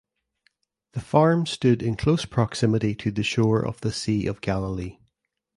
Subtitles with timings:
[0.93, 4.97] The farm stood in close proximity to the shore of the Sea of Galilee.